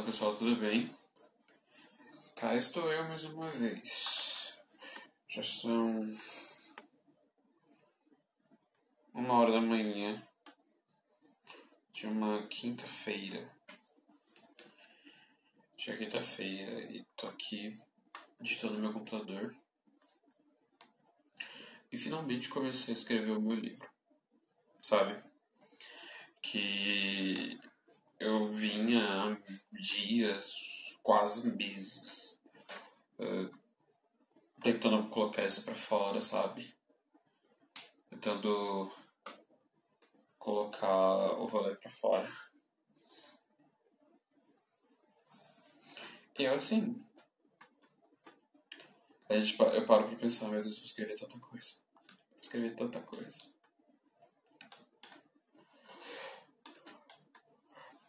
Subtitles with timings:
[0.00, 0.90] Fala pessoal, tudo bem?
[2.34, 4.54] Cá estou eu mais uma vez.
[5.28, 6.08] Já são
[9.12, 10.26] uma hora da manhã
[11.92, 13.46] de uma quinta-feira.
[15.76, 17.78] Já quinta-feira e tô aqui
[18.40, 19.54] digitando meu computador.
[21.92, 23.86] E finalmente comecei a escrever o meu livro.
[24.80, 25.22] Sabe?
[26.40, 27.60] Que
[28.20, 29.02] eu vinha
[29.72, 30.52] dias,
[31.02, 32.36] quase meses,
[33.18, 33.50] uh,
[34.62, 36.76] tentando colocar isso pra fora, sabe?
[38.10, 38.92] Tentando
[40.38, 42.30] colocar o rolê pra fora.
[46.38, 47.02] E eu assim.
[49.28, 51.74] A gente, eu paro pra pensar, meu Deus, eu vou escrever tanta coisa.
[52.08, 53.38] Vou escrever tanta coisa.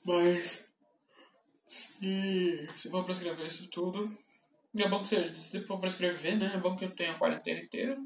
[0.04, 0.70] Mas
[1.68, 4.10] se, se for pra escrever isso tudo,
[4.78, 6.52] é bom que se, se for pra escrever, né?
[6.54, 7.98] É bom que eu tenha a quarentena inteira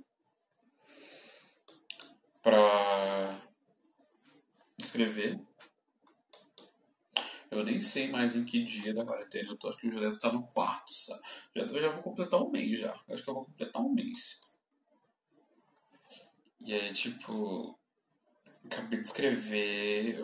[2.41, 3.41] pra
[4.77, 5.39] escrever.
[7.49, 9.69] Eu nem sei mais em que dia da quarentena eu tô.
[9.69, 11.21] Acho que eu já devo estar no quarto, sabe?
[11.55, 12.93] Já, eu já vou completar um mês já.
[13.09, 14.39] Acho que eu vou completar um mês.
[16.59, 17.79] E aí, tipo.
[18.65, 20.23] Acabei de escrever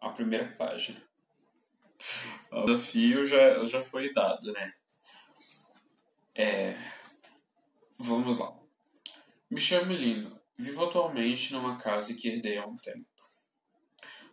[0.00, 1.00] a primeira página.
[2.50, 4.72] O desafio já, já foi dado, né?
[6.34, 6.76] É,
[7.98, 8.56] vamos lá.
[9.50, 10.38] Me chamo Lino.
[10.56, 13.06] Vivo atualmente numa casa que herdei há um tempo.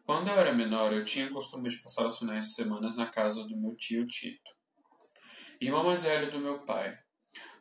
[0.05, 3.07] Quando eu era menor, eu tinha o costume de passar os finais de semana na
[3.07, 4.51] casa do meu tio Tito,
[5.59, 6.97] irmão mais velho do meu pai.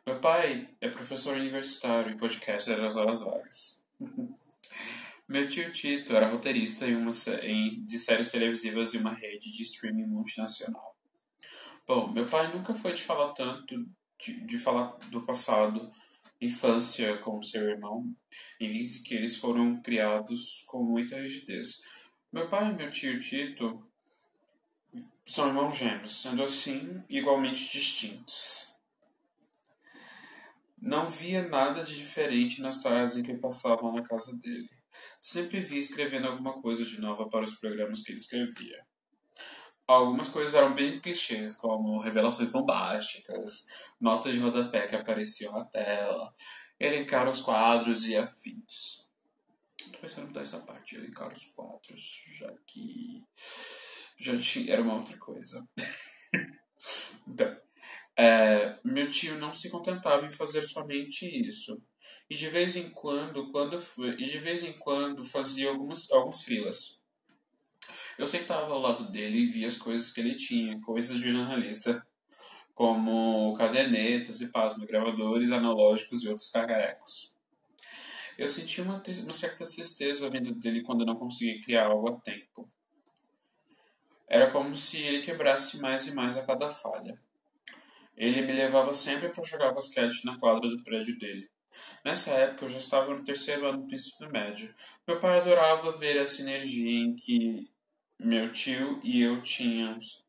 [0.05, 3.83] Meu pai é professor universitário e podcaster das horas vagas.
[5.27, 7.09] Meu tio Tito era roteirista em uma,
[7.41, 10.95] em, de séries televisivas em uma rede de streaming multinacional.
[11.87, 13.75] Bom, meu pai nunca foi de falar tanto,
[14.19, 15.91] de, de falar do passado,
[16.39, 18.15] infância com seu irmão,
[18.59, 21.81] em vez de que eles foram criados com muita rigidez.
[22.31, 23.83] Meu pai e meu tio Tito
[25.25, 28.75] são irmãos gêmeos, sendo assim igualmente distintos.
[30.79, 34.69] Não via nada de diferente nas tardes em que passavam na casa dele.
[35.21, 38.85] Sempre vi escrevendo alguma coisa de nova para os programas que ele escrevia.
[39.87, 43.67] Algumas coisas eram bem clichês, como revelações bombásticas,
[43.99, 46.33] notas de rodapé que apareciam na tela,
[46.79, 49.05] elencar os quadros e afins.
[49.91, 53.23] Tô pensando em mudar essa parte, elencar os quadros, já que
[54.17, 55.67] já tinha, era uma outra coisa.
[57.27, 57.55] então,
[58.17, 61.81] é, meu tio não se contentava em fazer somente isso
[62.29, 63.81] e de vez em quando, quando
[64.17, 66.99] e de vez em quando fazia algumas alguns frilas.
[68.17, 72.05] Eu sentava ao lado dele e via as coisas que ele tinha, coisas de jornalista,
[72.73, 77.33] como cadernetas e pasma, gravadores analógicos e outros cacarecos.
[78.37, 82.69] Eu sentia uma, uma certa tristeza vindo dele quando não conseguia criar algo a tempo.
[84.27, 87.17] Era como se ele quebrasse mais e mais a cada falha.
[88.17, 91.49] Ele me levava sempre para jogar basquete na quadra do prédio dele.
[92.03, 94.73] Nessa época eu já estava no terceiro ano do ensino médio.
[95.07, 97.69] Meu pai adorava ver a sinergia em que
[98.19, 100.23] meu tio e eu tínhamos.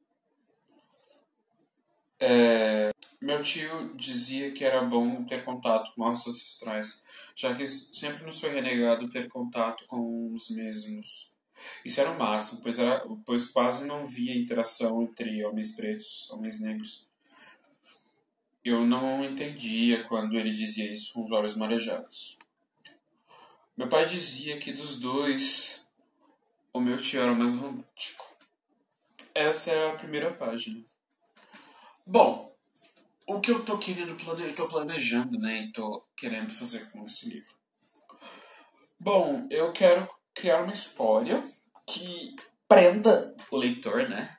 [2.18, 2.90] É,
[3.20, 7.02] meu tio dizia que era bom ter contato com nossos ancestrais,
[7.34, 11.30] já que sempre nos foi renegado ter contato com os mesmos.
[11.84, 16.60] Isso era o máximo, pois, era, pois quase não via interação entre homens pretos, homens
[16.60, 17.05] negros
[18.68, 22.36] eu não entendia quando ele dizia isso com os olhos marejados.
[23.76, 25.84] Meu pai dizia que dos dois,
[26.72, 28.36] o meu tio era o mais romântico.
[29.34, 30.82] Essa é a primeira página.
[32.06, 32.56] Bom,
[33.26, 34.52] o que eu tô querendo plane...
[34.52, 37.54] tô planejando, né, e tô querendo fazer com esse livro.
[38.98, 41.44] Bom, eu quero criar uma história
[41.86, 42.34] que
[42.66, 44.38] prenda o leitor, né?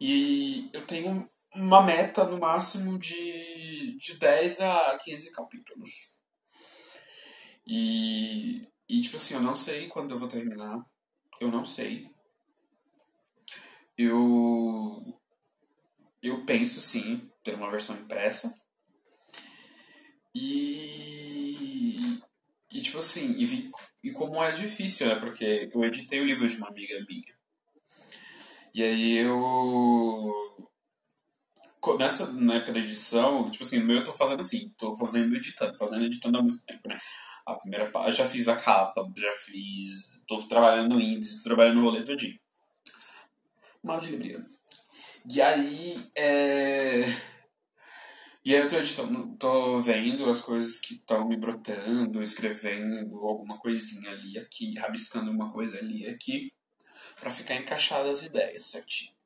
[0.00, 5.90] E eu tenho uma meta no máximo de, de 10 a 15 capítulos.
[7.66, 10.78] E, e, tipo assim, eu não sei quando eu vou terminar.
[11.40, 12.10] Eu não sei.
[13.96, 15.02] Eu.
[16.22, 18.52] Eu penso sim ter uma versão impressa.
[20.34, 22.18] E.
[22.70, 23.70] E tipo assim, e, vi,
[24.04, 25.16] e como é difícil, né?
[25.16, 27.38] Porque eu editei o livro de uma amiga minha.
[28.74, 30.67] E aí eu
[31.96, 35.34] nessa na época da edição, tipo assim, no meu eu tô fazendo assim, tô fazendo
[35.34, 36.98] editando, fazendo editando ao mesmo tempo, né?
[37.46, 41.76] A primeira parte, já fiz a capa, já fiz, tô trabalhando no índice, tô trabalhando
[41.76, 42.38] no rolê todinho.
[43.82, 44.46] Mal de libriano.
[45.30, 47.00] E aí, é...
[48.44, 53.58] E aí eu tô editando, tô vendo as coisas que estão me brotando, escrevendo alguma
[53.58, 56.52] coisinha ali aqui, rabiscando uma coisa ali aqui,
[57.20, 59.17] para ficar encaixadas as ideias certinho.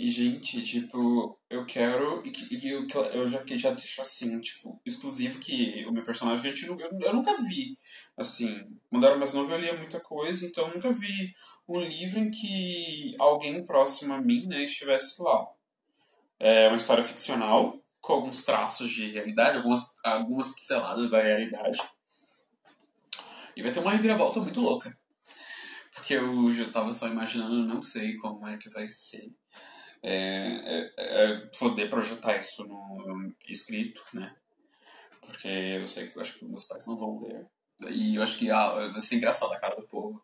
[0.00, 2.22] E, gente, tipo, eu quero.
[2.24, 6.54] E, e eu, eu já, já deixo assim, tipo, exclusivo que o meu personagem, a
[6.54, 7.76] gente, eu, eu nunca vi.
[8.16, 8.64] Assim,
[8.94, 11.34] era mais novo eu lia muita coisa, então eu nunca vi
[11.68, 15.46] um livro em que alguém próximo a mim, né, estivesse lá.
[16.38, 21.78] É uma história ficcional, com alguns traços de realidade, algumas, algumas pinceladas da realidade.
[23.54, 24.98] E vai ter uma reviravolta muito louca.
[25.94, 29.30] Porque eu já tava só imaginando, não sei como é que vai ser
[30.02, 34.34] é, é, é poder projetar isso no escrito, né?
[35.20, 37.46] Porque eu sei que eu acho que meus pais não vão ler.
[37.90, 40.22] E eu acho que ah, vai ser engraçado a cara do povo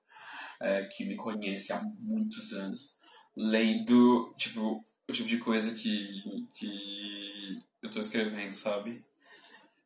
[0.61, 2.97] é, que me conhece há muitos anos
[3.37, 9.05] lendo, tipo, o tipo de coisa que, que eu tô escrevendo, sabe?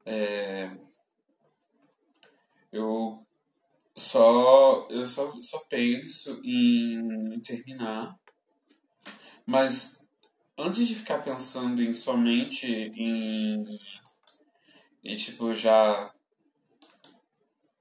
[0.07, 0.71] É,
[2.73, 3.27] eu
[3.97, 8.19] só eu só, só penso em terminar
[9.51, 10.01] mas
[10.57, 13.81] antes de ficar pensando em somente em,
[15.03, 16.09] em tipo já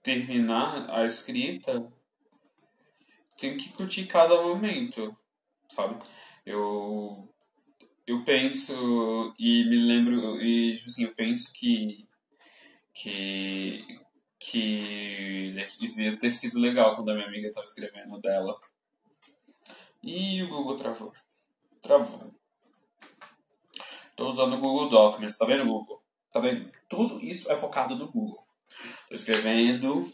[0.02, 1.88] terminar a escrita,
[3.38, 5.16] tenho que curtir cada momento,
[5.70, 6.04] sabe?
[6.44, 7.30] Eu
[8.08, 12.08] eu penso e me lembro e tipo assim, eu penso que
[12.96, 13.86] que
[14.40, 18.60] que devia ter sido legal quando a minha amiga estava escrevendo dela.
[20.02, 21.14] E o Google travou.
[21.82, 22.34] Travou.
[24.10, 26.04] Estou usando o Google Documents, tá vendo, Google?
[26.32, 26.72] Tá vendo?
[26.90, 28.46] Tudo isso é focado no Google.
[29.04, 30.14] Estou escrevendo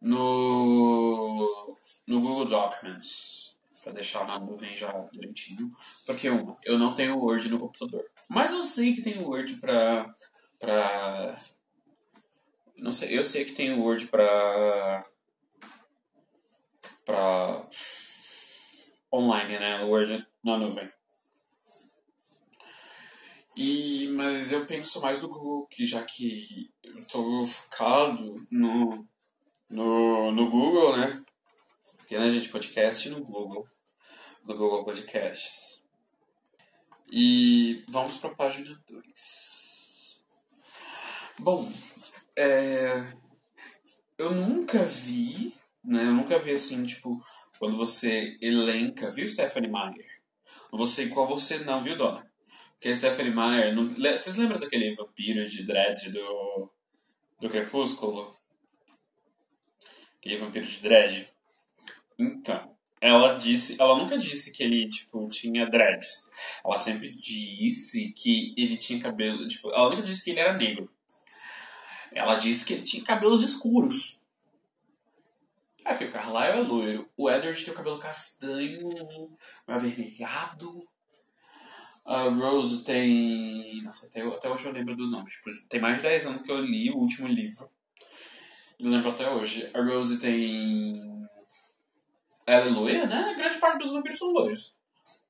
[0.00, 1.76] no,
[2.06, 5.72] no Google Documents para deixar na nuvem já direitinho.
[6.04, 8.04] Porque uma, eu não tenho Word no computador.
[8.28, 10.12] Mas eu sei que tem Word para
[10.58, 11.36] para
[12.78, 15.06] não sei, eu sei que tem Word para
[17.04, 17.68] para
[19.12, 19.84] online, né?
[19.84, 20.88] Word na nuvem.
[23.56, 29.04] E, mas eu penso mais do Google, que já que eu estou focado no,
[29.68, 31.24] no, no Google, né?
[31.96, 33.66] Porque, né, gente, podcast no Google,
[34.44, 35.82] no Google Podcasts.
[37.10, 40.22] E vamos para a página 2.
[41.40, 41.72] Bom,
[42.36, 43.12] é,
[44.16, 45.52] eu nunca vi,
[45.82, 46.02] né?
[46.02, 47.20] Eu nunca vi assim, tipo,
[47.58, 50.25] quando você elenca, viu, Stephanie Meyer?
[50.72, 52.26] Você qual você não, viu, dona?
[52.72, 53.74] Porque a Stephanie Meyer.
[53.74, 56.70] Não, vocês lembram daquele vampiro de dread do.
[57.40, 58.36] do Crepúsculo?
[60.18, 61.28] Aquele vampiro de dread?
[62.18, 62.76] Então.
[63.00, 63.76] Ela disse.
[63.78, 66.28] Ela nunca disse que ele, tipo, tinha dreads.
[66.64, 69.46] Ela sempre disse que ele tinha cabelo.
[69.48, 70.90] Tipo, ela nunca disse que ele era negro.
[72.12, 74.18] Ela disse que ele tinha cabelos escuros.
[75.96, 77.08] Que o Carlyle é loiro.
[77.16, 80.78] O Edward tem o cabelo castanho, avermelhado.
[82.04, 83.82] A Rose tem.
[83.82, 85.32] Nossa, até, até hoje eu lembro dos nomes.
[85.32, 87.68] Tipo, tem mais de 10 anos que eu li o último livro.
[88.78, 89.68] Eu lembro até hoje.
[89.74, 91.26] A Rose tem.
[92.46, 93.30] Ela é loira, né?
[93.30, 94.76] A grande parte dos vampiros são loiros.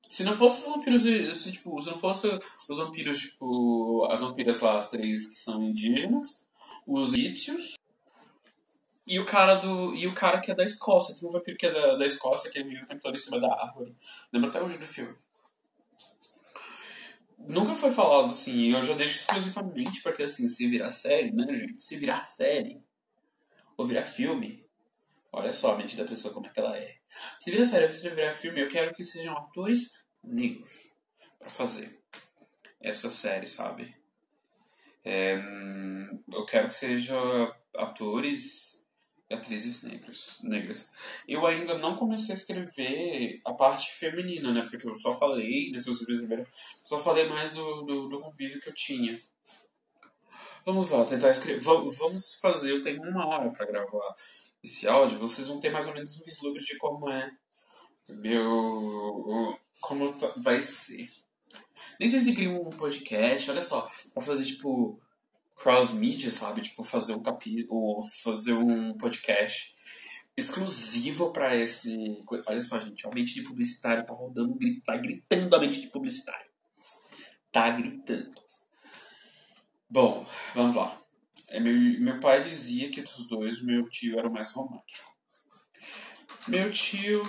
[0.07, 2.27] Se não fosse os vampiros, se, tipo, se não fosse
[2.69, 6.43] os vampiros, tipo, as vampiras lá, as três que são indígenas,
[6.85, 7.75] os ípsios,
[9.07, 9.95] e o cara do.
[9.95, 11.15] E o cara que é da Escócia.
[11.15, 13.19] Tem um vampiro que é da, da Escócia, que ele vive o tempo todo em
[13.19, 13.95] cima da árvore.
[14.33, 15.15] Lembra até hoje do filme.
[17.39, 21.81] Nunca foi falado assim, eu já deixo exclusivamente porque assim, se virar série, né, gente?
[21.81, 22.83] Se virar série,
[23.77, 24.67] ou virar filme,
[25.31, 26.97] olha só a mente da pessoa como é que ela é.
[27.39, 30.89] Se virar série ou se virar filme, eu quero que sejam atores negros
[31.39, 32.01] para fazer
[32.81, 33.95] essa série, sabe?
[35.05, 35.37] É,
[36.33, 38.76] eu quero que sejam atores
[39.29, 40.89] atrizes negras, negras.
[41.27, 44.61] Eu ainda não comecei a escrever a parte feminina, né?
[44.61, 46.45] Porque eu só falei, né, se vocês perceberam,
[46.83, 49.19] só falei mais do, do, do convívio que eu tinha.
[50.65, 51.61] Vamos lá, tentar escrever.
[51.61, 54.15] Vamos fazer, eu tenho uma hora para gravar
[54.63, 57.31] esse áudio, vocês vão ter mais ou menos um vislumbre de como é
[58.09, 59.57] meu.
[59.81, 61.09] como tá, vai ser.
[61.99, 64.99] Nem sei se cria um podcast, olha só, pra fazer tipo
[65.57, 66.61] cross-media, sabe?
[66.61, 69.75] Tipo, fazer um capítulo, fazer um podcast
[70.35, 72.23] exclusivo para esse.
[72.45, 76.47] Olha só, gente, a mente de publicitário tá rodando, tá gritando a mente de publicitário.
[77.51, 78.39] Tá gritando.
[79.89, 81.01] Bom, vamos lá.
[81.47, 85.15] É, meu, meu pai dizia que dos dois, meu tio era o mais romântico.
[86.47, 87.23] Meu tio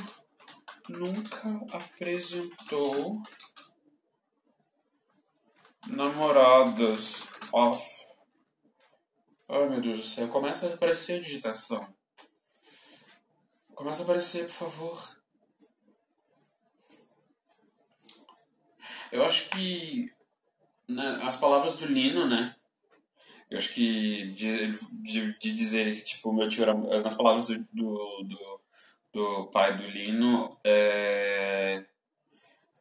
[0.88, 3.22] nunca apresentou
[5.86, 7.97] namoradas off.
[9.48, 11.94] Ai meu Deus do céu, começa a aparecer a digitação.
[13.74, 15.18] Começa a aparecer, por favor.
[19.10, 20.12] Eu acho que
[20.86, 22.54] né, as palavras do Lino, né?
[23.50, 26.74] Eu acho que de, de, de dizer que, tipo, meu tio era.
[26.74, 28.60] Nas palavras do, do,
[29.12, 31.86] do, pai do Lino, é,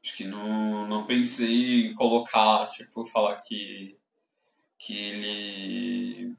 [0.03, 3.97] acho que não, não pensei em colocar, tipo, falar que.
[4.77, 6.37] que ele.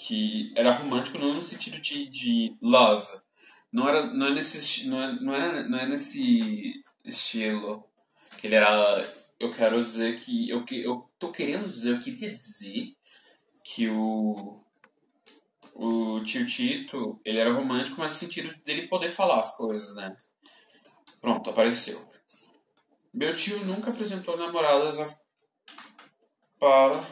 [0.00, 3.20] Que era romântico não no sentido de, de love.
[3.70, 7.84] Não era, não é nesse, não é, não é, não é nesse estilo
[8.38, 12.94] que ele era eu quero dizer que eu, eu tô querendo dizer, eu queria dizer
[13.62, 14.64] que o
[15.74, 20.14] o tio Tito, ele era romântico, mas no sentido dele poder falar as coisas, né?
[21.20, 22.06] Pronto, apareceu.
[23.12, 24.98] Meu tio nunca apresentou namoradas
[26.58, 27.02] para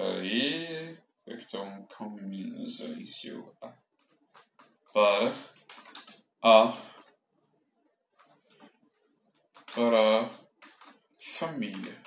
[0.00, 3.52] Aí, então, caminhos aí, seu
[4.92, 5.34] para
[6.40, 6.72] a
[9.74, 10.30] para a
[11.18, 12.00] família.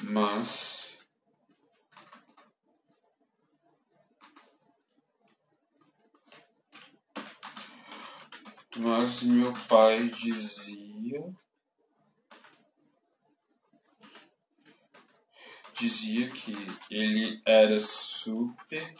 [0.00, 0.96] Mas
[8.76, 11.34] mas meu pai dizia
[15.78, 16.52] dizia que
[16.90, 18.94] ele era super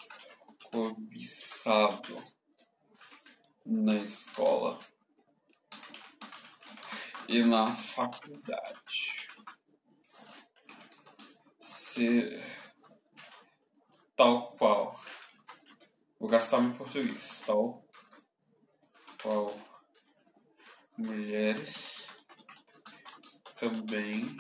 [0.71, 2.23] cobiçado
[3.65, 4.79] na escola
[7.29, 9.29] e na faculdade.
[11.59, 12.43] Se,
[14.15, 15.01] tal qual.
[16.21, 17.43] Vou gastar meu português.
[17.47, 17.83] Tal
[19.23, 19.59] qual
[20.97, 22.11] mulheres
[23.57, 24.37] também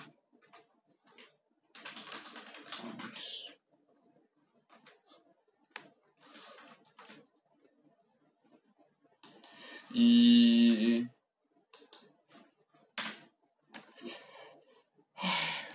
[9.95, 11.07] E.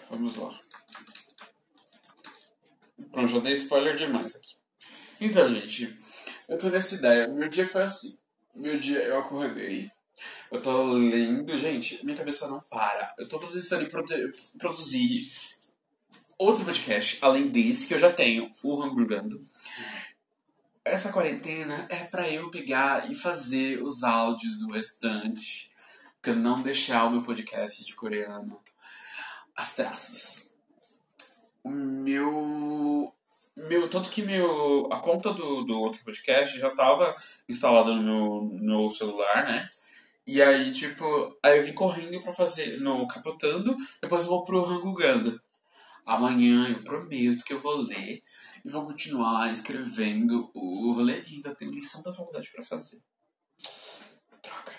[0.09, 0.59] Vamos lá.
[3.11, 4.55] Pronto, já dei spoiler demais aqui.
[5.19, 5.97] Então, gente,
[6.47, 7.27] eu tô nessa ideia.
[7.27, 8.17] Meu dia foi assim.
[8.55, 9.89] Meu dia eu acordei.
[10.51, 11.57] Eu tô lendo.
[11.57, 13.13] Gente, minha cabeça não para.
[13.17, 13.89] Eu tô pensando em
[14.57, 15.31] produzir
[16.37, 19.41] outro podcast, além desse que eu já tenho, o Hamburgando
[20.83, 25.71] essa quarentena é para eu pegar e fazer os áudios do restante,
[26.21, 28.59] pra não deixar o meu podcast de coreano
[29.55, 30.53] as traças.
[31.63, 33.13] O meu
[33.55, 37.15] meu tanto que meu a conta do, do outro podcast já tava
[37.47, 39.69] instalada no meu, no celular, né?
[40.25, 41.05] E aí, tipo,
[41.43, 45.39] aí eu vim correndo pra fazer no Capotando, depois eu vou pro Hanguganda.
[46.05, 48.21] Amanhã eu prometo que eu vou ler
[48.63, 53.01] e vou continuar escrevendo o rolê e ainda tenho lição da faculdade para fazer.
[54.41, 54.73] Troca.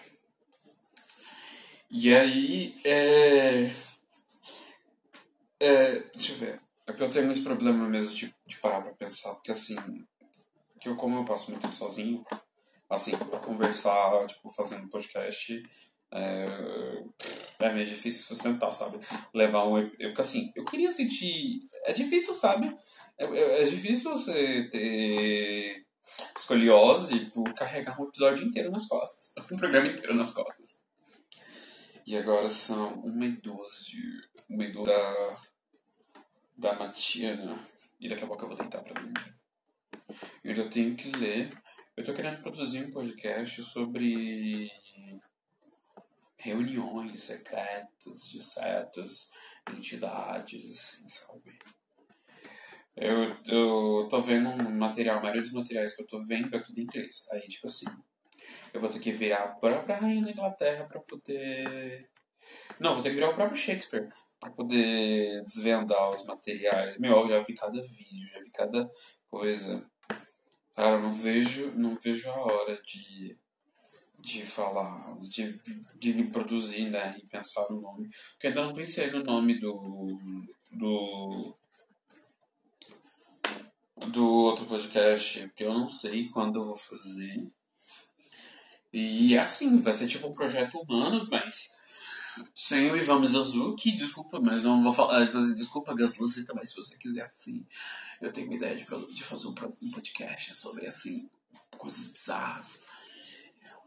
[1.91, 3.71] E aí, é...
[5.61, 5.99] é...
[6.15, 6.61] Deixa eu ver.
[6.87, 9.77] É que eu tenho esse problema mesmo de, de parar pra pensar, porque assim,
[10.81, 12.25] que eu, como eu passo muito tempo sozinho,
[12.91, 15.63] assim, pra conversar, tipo, fazendo podcast,
[16.13, 17.05] é,
[17.61, 18.99] é meio difícil sustentar, sabe?
[19.33, 19.79] Levar um.
[19.79, 21.69] Eu, assim, eu queria sentir.
[21.85, 22.77] É difícil, sabe?
[23.23, 25.87] É, é, é difícil você ter
[26.37, 29.33] escoliose por carregar um episódio inteiro nas costas.
[29.51, 30.81] Um programa inteiro nas costas.
[32.05, 33.97] E agora são uma e doze.
[34.51, 35.41] Uma e doze da,
[36.57, 37.59] da matina.
[38.01, 39.35] E daqui a pouco eu vou deitar pra dormir.
[40.43, 41.53] Eu ainda tenho que ler.
[41.97, 44.69] Eu tô querendo produzir um podcast sobre
[46.39, 49.31] reuniões secretas de certas
[49.71, 51.57] entidades, assim, sabe?
[52.97, 56.61] Eu, eu tô vendo um material, a maioria dos materiais que eu tô vendo é
[56.61, 57.27] tudo em inglês.
[57.31, 57.87] Aí, tipo assim,
[58.73, 62.09] eu vou ter que virar a própria rainha da Inglaterra pra poder.
[62.81, 64.09] Não, vou ter que virar o próprio Shakespeare
[64.39, 66.99] pra poder desvendar os materiais.
[66.99, 68.91] Meu, eu já vi cada vídeo, já vi cada
[69.31, 69.87] coisa.
[70.75, 73.39] Cara, eu não vejo, não vejo a hora de,
[74.19, 75.61] de falar, de,
[75.97, 77.17] de produzir, né?
[77.23, 78.09] E pensar no nome.
[78.33, 80.19] Porque ainda não pensei no nome do.
[80.73, 81.57] do
[84.09, 87.47] do outro podcast, que eu não sei quando eu vou fazer.
[88.93, 91.71] E assim, vai ser tipo um projeto humanos, mas
[92.55, 95.23] sem o Ivan Mizanzuki, desculpa, mas não vou falar.
[95.23, 97.65] Ah, desculpa, Gasluzita, mas se você quiser assim,
[98.21, 98.85] eu tenho uma ideia de,
[99.15, 101.29] de fazer um podcast sobre assim,
[101.79, 102.81] coisas bizarras.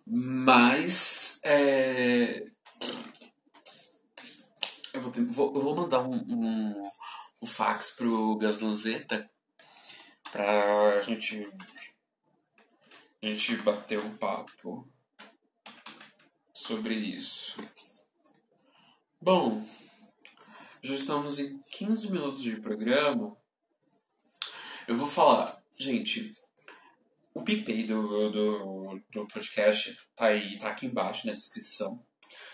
[0.06, 2.46] Mas é,
[4.94, 6.92] eu vou, ter, vou, eu vou mandar um, um,
[7.42, 9.30] um fax pro Gaslanzeta
[10.36, 11.50] pra gente,
[13.24, 14.86] a gente bater um papo
[16.54, 17.58] sobre isso.
[19.22, 19.65] Bom,
[20.82, 23.38] já estamos em 15 minutos de programa.
[24.86, 26.34] Eu vou falar, gente,
[27.34, 32.06] o PicPay do, do, do podcast tá aí, tá aqui embaixo na descrição.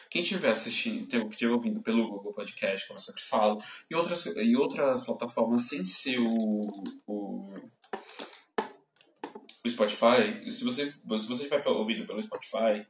[0.09, 4.55] Quem estiver assistindo, estiver ouvindo pelo Google Podcast, como eu sempre falo, e outras, e
[4.57, 7.53] outras plataformas sem ser o, o,
[9.63, 12.85] o Spotify, se você, se você estiver ouvindo pelo Spotify,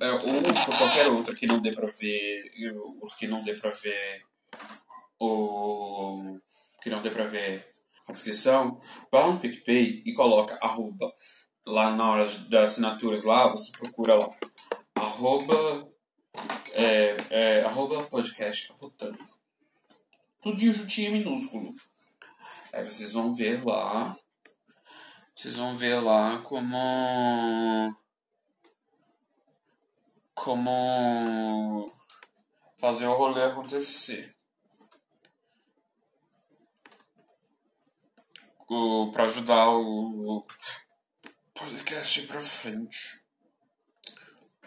[0.00, 2.52] é, ou por qualquer outra que não dê pra ver,
[3.18, 4.22] que não dê pra ver
[5.18, 6.38] o
[6.82, 7.68] que não dê pra ver
[8.06, 11.12] a descrição, vá no PicPay e coloca arroba
[11.66, 14.30] lá na hora das assinaturas lá, você procura lá
[15.16, 15.90] arroba,
[16.74, 19.18] é, é, arroba podcast capotando.
[20.42, 21.70] Tudo juntinho minúsculo.
[22.70, 24.14] Aí vocês vão ver lá.
[25.34, 27.96] Vocês vão ver lá como.
[30.34, 31.86] Como
[32.78, 34.36] fazer o rolê acontecer.
[39.12, 40.44] para ajudar o
[41.54, 43.25] podcast pra frente.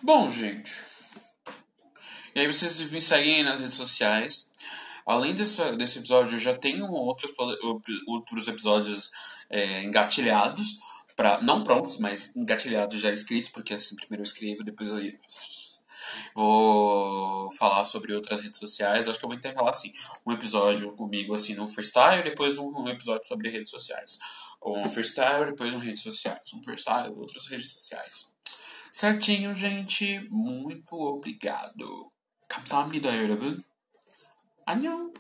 [0.02, 0.72] Bom, gente.
[2.34, 4.48] E aí vocês me seguem nas redes sociais.
[5.06, 7.32] Além desse, desse episódio, eu já tenho outros,
[8.08, 9.12] outros episódios
[9.50, 10.80] é, engatilhados.
[11.16, 14.98] Pra, não prontos, mas engatilhados já escritos, porque assim, primeiro eu escrevo, depois eu
[16.34, 19.06] vou falar sobre outras redes sociais.
[19.06, 19.92] Acho que eu vou intercalar assim,
[20.26, 24.18] um episódio comigo assim no freestyle, depois um, episódio sobre redes sociais.
[24.64, 26.54] Um freestyle, depois um redes sociais.
[26.54, 28.32] Um freestyle, outras redes sociais.
[28.91, 30.21] Certinho, gente.
[30.31, 32.11] Muito obrigado.
[32.49, 33.63] 감사합니다, 여러분.
[34.67, 35.13] 안녕.